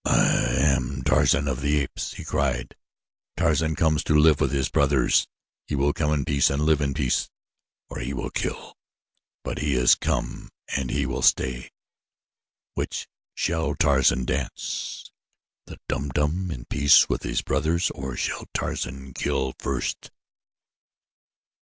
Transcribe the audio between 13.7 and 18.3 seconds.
Tarzan dance the Dum Dum in peace with his brothers, or